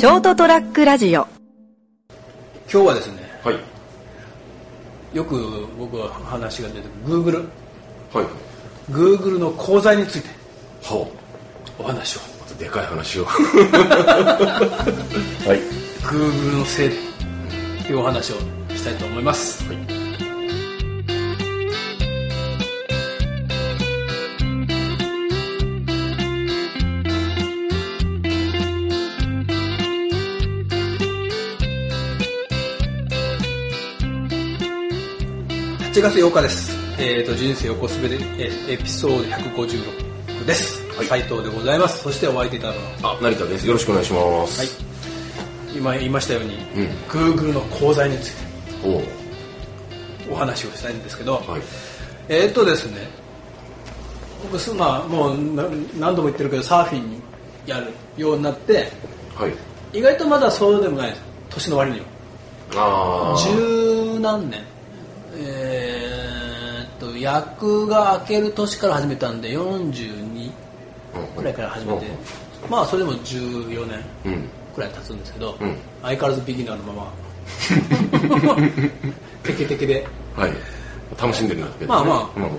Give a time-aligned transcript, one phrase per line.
[0.00, 1.28] ショートトラックラジオ。
[2.72, 3.56] 今日はですねはい。
[5.14, 7.46] よく僕は話が出てくる Google
[8.10, 8.26] はい。
[8.90, 10.28] Google の講座について。
[10.84, 11.06] は
[11.78, 12.20] お話を。
[12.20, 13.26] あまたでかい話を。
[13.28, 13.32] は
[15.54, 15.58] い。
[16.02, 16.96] Google のせいで
[17.84, 18.36] というお話を
[18.74, 19.62] したいと思います、
[36.00, 36.74] 8月8日です。
[36.98, 40.82] えっ、と、人生横滑り、えーエピソード156です。
[40.96, 41.06] はい。
[41.06, 42.02] 斉藤でございます。
[42.02, 43.66] そしてお相手いただくのはあ成田です。
[43.66, 44.60] よろしくお願いします。
[44.60, 44.64] は
[45.74, 46.86] い、今言いましたように、うん。
[47.06, 49.04] Google の講座について
[50.30, 51.60] お話をしたいんですけど、はい。
[52.30, 53.06] えーっとですね
[54.42, 55.64] 僕すまあもうな
[55.98, 57.20] 何度も言ってるけどサーフィンに
[57.66, 58.90] やるようになって
[59.34, 59.98] はい。
[59.98, 61.22] 意外とまだそうでもないです。
[61.50, 62.06] 年の割には。
[62.76, 64.64] ああ十何年
[65.36, 70.50] えーっと役が明ける年から始めたんで42
[71.36, 72.06] くらいから始めて、
[72.68, 75.76] まあそれでも14年くらい経つんですけど、うん。
[76.02, 77.12] 相変わらずビギナーのまま
[79.42, 80.06] テケテケで。
[80.36, 80.52] はい。
[81.20, 81.86] 楽しんでるなって。
[81.86, 82.56] まあまあ、まあま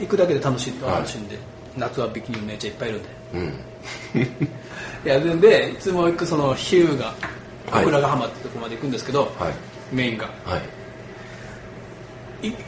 [0.00, 1.26] 行くだけで楽しいと楽しん。
[1.28, 1.38] で、
[1.76, 3.08] 夏はビキニの姉ちゃんいっぱいいるんで。
[3.34, 3.44] うん。
[5.06, 7.14] い やででいつも行くそのヒューが
[7.70, 7.84] はい。
[7.84, 9.30] 小倉ヶ浜ってとこまで行くんですけど、はい。
[9.92, 10.26] メインが。
[10.44, 10.83] はいい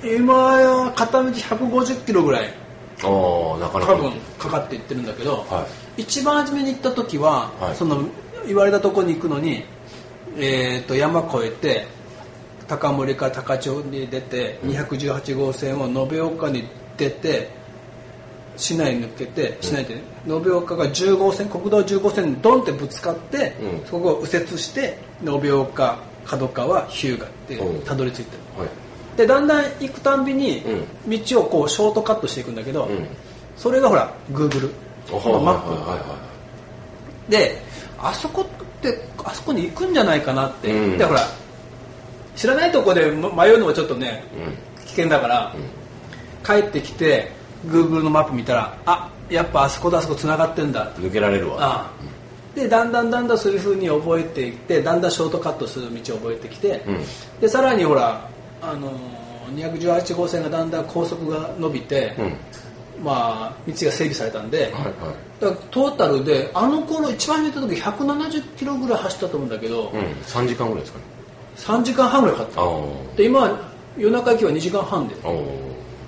[0.02, 2.66] 今は片道150キロぐらい。
[3.02, 3.92] なかなか。
[3.92, 7.76] 多分かかって行ってるんだけど、は一番初めに行った時は、はい。
[7.76, 8.02] その
[8.46, 9.64] 言われたとこに行くのに、
[10.38, 11.86] えー、と山越えて
[12.68, 16.64] 高森から高千穂に出て、218号線を延岡に
[16.96, 17.50] 出て
[18.56, 23.86] 市内抜けて市内で延岡が10号線国道10号線にドンってぶつかって、うん。
[23.86, 27.84] そこを右折して延岡角川日向ってうん。
[27.84, 28.60] たどり着いてる。
[28.60, 28.85] はい
[29.16, 30.62] でだんだん行くたんびに
[31.06, 33.06] う道をこうショートカットしていくんだけど、うん。
[33.56, 34.70] それがほら Google
[35.10, 35.60] おのマッ
[37.28, 37.62] プ、で
[37.98, 40.98] あそこってあそこに行くんじゃないかなって、うん。
[40.98, 41.26] でほら
[42.34, 44.22] 知らないとこで迷うのはちょっとね
[44.84, 45.54] 危険だから、
[46.44, 47.32] 帰ってきて
[47.66, 50.92] Google のマップ見たらあやっぱあそこだあそこ繋がってんだ。
[50.98, 51.56] うん抜けられるわ。
[51.60, 51.90] ああ。
[52.54, 56.98] でだんだんだんだんそういうふうに覚えていってだんだんショートカットする道を覚えてきて、うん。
[57.40, 58.28] でさらにほら
[58.70, 63.04] あのー218号線がだんだん高速が伸びて、うん。
[63.04, 65.40] まあ道が整備されたんで、はいはい。
[65.40, 70.00] だトータルであの頃一番初めた時170キロぐらい走ったと思うんだけど、うん。
[70.00, 71.04] 3時間ぐらいですかね。
[71.56, 72.62] 3時間半ぐらいかかった。
[72.62, 73.60] あで今は
[73.96, 75.14] 夜中行きは2時間半で。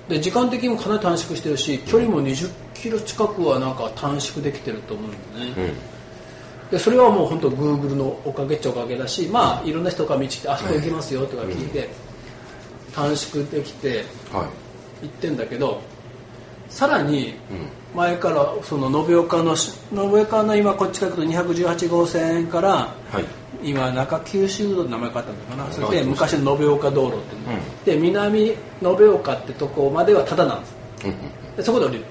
[0.09, 5.71] で時間的にもかなり短縮してるし距離も20キロ近くはなんか短縮できてると思うんだよね、
[6.65, 6.71] うん。
[6.71, 11.87] でそれはもう本当 Google のおかげっちゃおかげだしまあいろんな人から道来てあそこ行きますよとか聞いて、
[12.99, 14.49] 短縮できては
[15.01, 15.05] い。
[15.05, 15.81] 行ってんだけど
[16.67, 17.67] さらにうん。
[17.95, 22.69] 前からその延岡のし延岡の今こっちから行くと218号線から
[23.09, 23.25] はい。
[23.63, 25.71] 今中九州道って名前変わったんだかな？
[25.73, 26.05] それではい。
[26.05, 28.57] 昔の延岡道路っていうの、で南延
[29.13, 30.75] 岡ってとこまではタダなんです。
[31.05, 31.15] うん
[31.57, 32.05] でそこで降りる、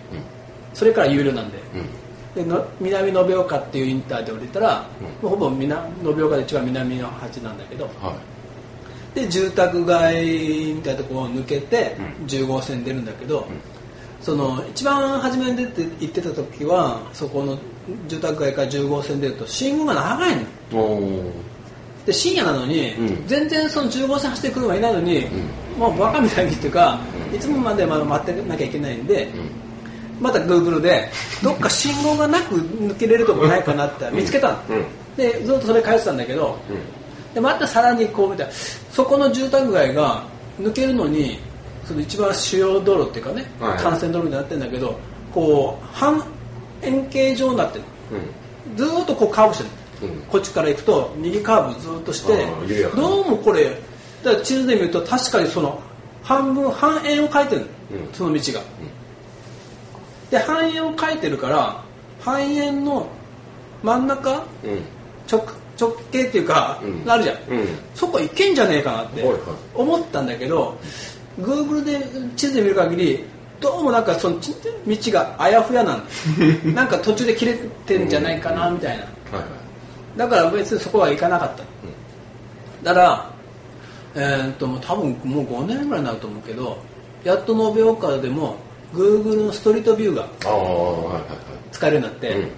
[0.74, 1.58] それから有料なんで。
[1.74, 1.80] うん。
[1.80, 1.86] うん
[2.34, 4.84] での南延岡っていうインターで降りたら、
[5.22, 7.84] もうほぼ南延岡で一番南の端なんだけど。
[7.84, 7.94] はい
[9.14, 11.96] で住宅街みたいなところを抜けて
[12.26, 13.46] 10号線出るんだけど、
[14.20, 17.58] その一番初めに出て行ってた時はそこの
[18.06, 20.36] 住宅街から10号線出ると信号が長い
[20.72, 21.22] の。
[22.06, 23.26] で深夜なのに、うん。
[23.26, 25.26] 全然その10号線走ってくる車いないのに、
[25.76, 26.98] もうバカみたいにっていうか、
[27.34, 29.28] いつもまでまだ待ってなきゃいけないんで、
[30.18, 31.10] また Google で
[31.42, 34.84] どっか信号がなく抜けれるとこないかなって見つけたの、うん。
[35.16, 36.56] でずっとそれ返してたんだけど、
[37.34, 40.24] でまたさらにこう見たらそこの住宅街が
[40.60, 41.38] 抜けるのに
[41.84, 43.84] その一番主要道路っていうかね、はい。
[43.84, 44.98] 幹線道路になってるんだけど
[45.32, 46.22] こう半
[46.82, 47.84] 円形状になってる。
[48.68, 48.76] うん。
[48.76, 49.64] ずーっとこうカーブして
[50.06, 50.20] る、うん。
[50.22, 52.46] こっちから行くと右カーブずーっとして
[52.94, 53.70] どうもこれ
[54.22, 55.80] だから地図で見ると確かにその
[56.22, 58.12] 半分半円を描いてるの、うん。
[58.12, 58.60] その道が、
[60.30, 61.82] で半円を描いてるから
[62.20, 63.06] 半円の
[63.82, 64.82] 真ん中うん。
[65.30, 65.46] 直
[65.80, 67.10] 直径っていうか、うん。
[67.10, 67.66] あるじゃん、うん。
[67.94, 69.24] そこ行けんじゃねえかなって
[69.74, 70.76] 思ったんだけど、
[71.40, 72.00] Google で
[72.36, 73.24] 地図で見る限り
[73.60, 74.52] どうもなんかそのち
[74.86, 76.04] 道があやふやなんだ
[76.72, 77.54] なんか途中で切れ
[77.86, 79.02] てんじゃないかなみたいな。
[79.04, 79.40] はいは
[80.16, 80.18] い。
[80.18, 81.62] だから別にそこは行かなかった、
[82.82, 83.30] だから
[84.16, 86.78] えーっともう多分もう5年ぐらいになると思うけど
[87.22, 88.56] やっと延岡でも
[88.92, 90.26] Google のストリートビューが
[91.70, 92.48] 使えるようになって、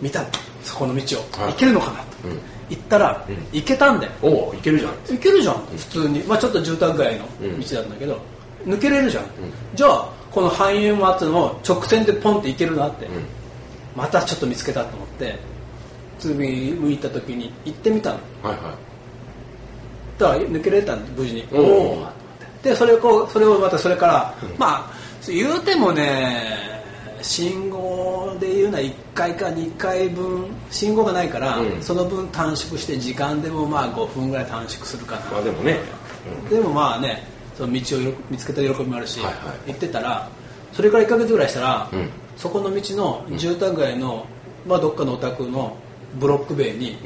[0.00, 0.28] 見たの。
[0.62, 1.52] そこの道を、はい。
[1.52, 2.38] 行けるのかなと、うん。
[2.68, 3.36] 行ったら、うん。
[3.52, 4.12] 行けたんだよ。
[4.22, 4.92] おおいけるじゃん。
[5.08, 5.54] 行けるじゃん。
[5.54, 7.26] 普通に、まあ、ちょっと住宅街の
[7.58, 8.20] 道だったんだけど、
[8.66, 9.24] 抜けれるじゃん、
[9.74, 13.24] じゃあこの半円松の直線でポンって行けるなって、うん。
[13.96, 15.38] またちょっと見つけたと思って
[16.18, 18.16] 次向いた時に行ってみたの。
[18.42, 18.74] はいは
[20.18, 21.48] だから抜けれたんで無事に。
[21.50, 22.08] おーお
[22.62, 24.92] でそれをこうそれをまたそれから、まあ
[25.26, 26.82] 言うてもね
[27.22, 27.79] 信号
[28.40, 31.82] で言うのは1回か2回分信号がないから、うん。
[31.82, 35.78] その分短縮して時間でもまあ5分ぐらい短縮するかな、いまあでもね。
[36.48, 37.22] でもまあね
[37.56, 39.72] その道をよ見つけた喜びもあるし、はいはい。
[39.72, 40.28] 行ってたら
[40.72, 42.08] それから1ヶ月ぐらいしたら、うん。
[42.36, 44.26] そこの道の住宅街の、
[44.66, 45.76] まあ、どっかのお宅の
[46.18, 46.96] ブロック塀に、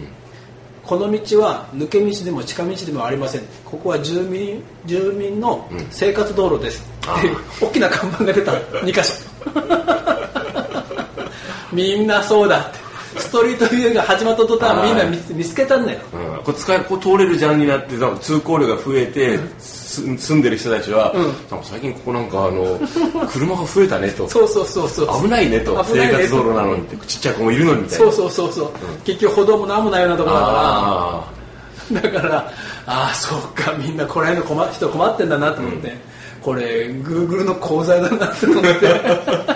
[0.84, 3.42] この道は抜け道でも近道でもありません。
[3.64, 5.86] ここは住民住民のうん。
[5.90, 9.14] 生活道路です、あっていう大きな看板が出た2箇所
[11.74, 12.84] みんなそうだって。
[13.16, 16.00] ストリートビューが始まった途端みんな見つけたんだよ。
[16.12, 21.62] うん、これ使えここ通れるじゃんになって通行量が増えて、す住んでる人たちは、うん。
[21.62, 22.76] 最近ここなんかあの
[23.28, 24.28] 車が増えたねと。
[24.28, 25.22] そうそうそうそう。
[25.22, 25.76] 危ないねと。
[25.84, 28.04] 生活道路なのにってちっちゃい子もいるのにみたいな。
[28.06, 28.72] そうそうそうそう、
[29.04, 30.52] 結局歩道も何もないようなところだから。
[30.58, 31.24] あ
[31.92, 32.52] だから
[32.86, 35.96] ああそうかみんなこれの困人困ってんだなと思って、
[36.42, 38.70] これグーグルの講座だなって思って。
[38.70, 39.53] ス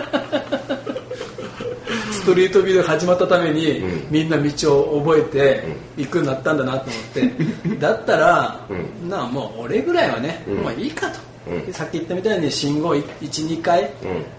[2.29, 4.11] トリートビューが始まったために、うん。
[4.11, 5.65] みんな道を覚えて
[5.97, 10.57] 行くようになったんだなと思って、 だったら、うなあもう俺ぐらいはね、うん。
[10.63, 11.19] まあいいかと、
[11.51, 11.73] うん。
[11.73, 13.91] さっき言ったみたいに信号12回、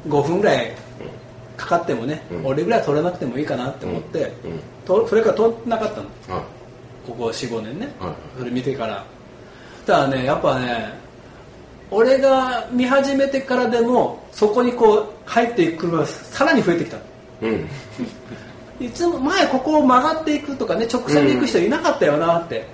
[0.07, 0.71] 5分ぐらい
[1.57, 2.45] かかってもね、うん。
[2.45, 4.31] 俺ぐらい取らなくてもいいかなって思って、うん。
[4.85, 6.05] とそれから取らなかったの。
[7.07, 9.03] ここ45年ね、はいそれ見てから。
[9.87, 10.93] だからねやっぱね
[11.89, 16.97] 俺が見始めてからでもそこにこう入っていく車がさらに増えてきた
[17.41, 17.67] うん。
[18.79, 22.65] いつも前ここを曲がっていくとかね直線で行く人いなかったよなって、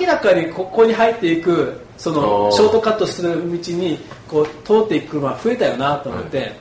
[0.00, 6.52] 明らかにここに入っていくそのショートカットする道にこう通っていく車が増えたよなと思って、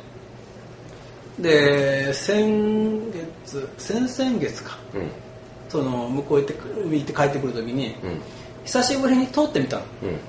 [1.39, 4.77] で先月先々月か。
[4.94, 5.09] うん。
[5.69, 8.21] その向こう行って行って帰ってくる時に、うん。
[8.63, 9.83] 久しぶりに通ってみたの。
[10.03, 10.19] うん。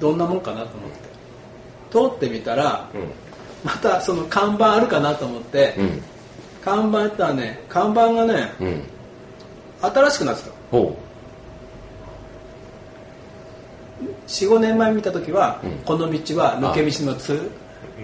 [0.00, 1.14] どんなもんかなと思って。
[1.94, 3.02] 通ってみたらうん
[3.64, 6.02] またその看板あるかなと思って、うん。
[6.62, 8.82] 看板やったらね看板がねうん。
[9.80, 10.50] 新しくなってた。
[10.70, 10.96] ほ
[14.26, 15.70] 45年前見た時は、うん。
[15.84, 17.50] この道は抜け道のつ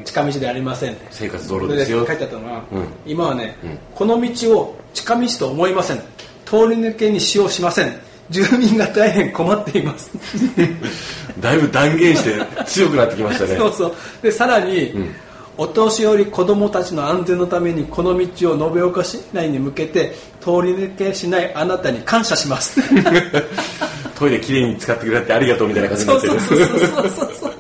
[0.05, 2.07] 近道ではありません生活道路ですよ。
[2.07, 2.87] 書いてあったのが、うん。
[3.07, 3.79] 今はね、うん。
[3.95, 5.99] この道を近道と思いません。
[6.45, 8.01] 通り抜けに使用しません。
[8.31, 10.11] 住民が大変困っています。
[10.17, 10.21] う
[11.43, 13.57] だいぶ断言して強くなってきましたね。
[13.59, 13.95] そうそう。
[14.23, 15.15] でさらに、ん
[15.61, 22.81] お年寄り子供たちの安全のためにこの道を延岡市内に向けて通り抜けしないあなたに感謝します。
[24.19, 26.41] トイレきれいに使ってくれてありがとうみたいな感じになってる。
[26.41, 27.53] そうそうそうそうそう。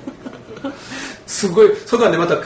[1.26, 1.70] すごい。
[1.84, 2.36] そこがねまた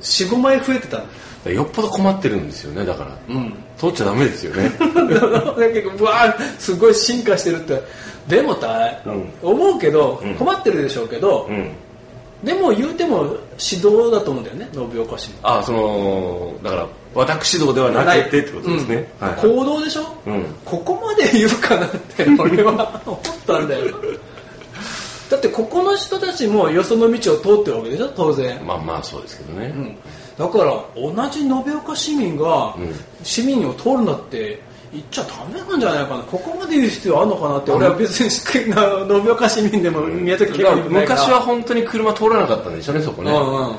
[0.00, 1.02] 45枚増えてた。
[1.44, 3.52] のよっぽど困ってるんですよねだから、うん。
[3.76, 4.70] 通っちゃダメですよね。
[4.78, 7.82] だけどうわーすごい進化してるって。
[8.28, 9.28] でもた、うん。
[9.42, 10.34] 思うけどうん。
[10.36, 11.72] 困ってるでしょうけど、うん
[12.44, 13.24] でも言うても
[13.58, 15.34] 指導だと思うんだよね延岡市の。
[15.42, 19.26] あそのだから私道ではなくてってことですね、うん。
[19.28, 19.56] はいはい。
[19.56, 20.44] 行動でしょ、うん。
[20.64, 23.86] ここまで言うかなって 俺は思ったんだよ。
[25.30, 29.96] だってここの人たちもよその道を通ってるわけでしょ当然、まあまあそうですけどね、うん、
[30.38, 32.94] だから同じ延岡市民がうん。
[33.22, 34.60] 市民を通るなって
[34.94, 36.22] 言っちゃダメなんじゃないかな。
[36.22, 37.72] ここまで言う必要あるのかなって。
[37.72, 43.76] 俺は別に延岡市民でも宮崎県民昔は本当に車通らなかったんでしょうねそこね、うんうん。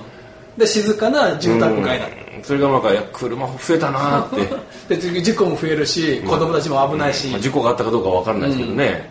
[0.57, 2.43] で静かな住宅街だ、うん。
[2.43, 4.55] それがなんかいや車増えたなーって、
[4.95, 9.09] で次事故も増えるし子供たちも危ないし、まあ、事故があったかどうかわかんないですけどね、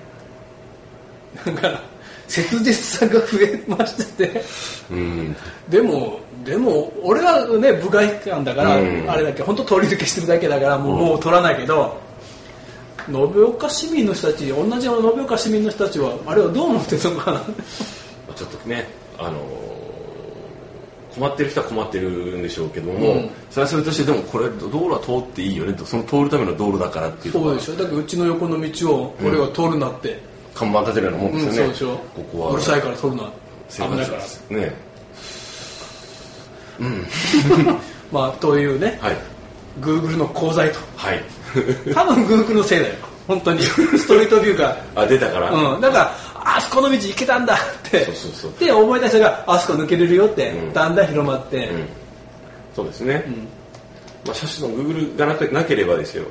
[1.47, 1.81] だから
[2.29, 4.43] 切実さが増えましてて
[4.91, 5.37] うん。
[5.69, 9.11] でもでも俺はね部外感だから、うん。
[9.11, 12.01] あれだけ本当通り抜けしてるだけだからもう,、もう取らないけど
[13.09, 17.41] 延岡市民の人たち同じ延岡市民の人たちはあれはどう思ってるのかな。
[18.35, 18.87] ちょっとね
[19.19, 19.65] あのー
[21.15, 23.31] 困ってる人は困ってるんでしょうけども、うん。
[23.51, 27.75] それはそれとしてでもこれ道路は通っていいよねとその通るための道路だからっていうそうでしょ。
[27.75, 30.21] だけどうちの横の道を俺は通るなって、
[30.55, 31.97] 看板立てるようなもんうんですよね、そうでしょ。
[32.15, 32.51] ここは。
[32.53, 33.31] うるさいから通るな
[33.69, 34.57] 危ないから。
[34.59, 34.75] ね
[38.11, 39.17] まあというねはい。
[39.81, 40.79] Google の功罪と。
[40.97, 41.23] はい。
[41.95, 42.95] 多分 Google のせいだよ。
[43.27, 43.63] 本当に。
[43.63, 44.77] ストリートビューが。
[44.95, 46.15] あ出たから、うん、だから
[46.57, 47.59] あそこの道行けたんだっ
[47.91, 48.05] て。
[48.05, 48.53] そうそうそう。
[48.59, 50.73] で思い出したがあそこ抜けれるよって、うん。
[50.73, 51.89] だんだん広まって、うん。
[52.75, 53.25] そうですね、
[54.27, 56.25] まあ、車種の Google がなくなければですよ、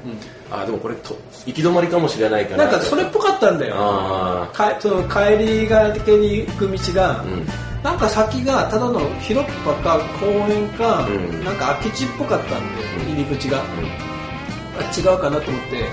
[0.51, 2.65] あでもこれと行き止まりかもしれないから。
[2.65, 3.75] なんかそれっぽかったんだよ。
[3.77, 7.45] あかその帰りがけに行く道が、ん。
[7.83, 11.43] なんか先がただの広っ端か公園か、うん。
[11.43, 15.87] なんか空き地っぽかったんで、入り口が、あ違うかなと思って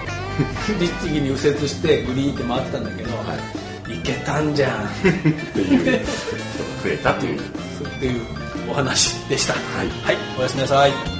[0.79, 3.11] 律儀に右折してグリーンって回ってたんだけど、
[3.87, 4.85] 行けたんじゃん。
[4.87, 4.91] っ
[5.53, 5.79] ていう。
[5.79, 5.99] 人 が
[6.83, 7.43] 増えたというっ
[8.01, 8.21] ていう
[8.71, 9.53] お話でした。
[9.53, 9.89] はい。
[10.03, 11.20] はい、おやすみなさい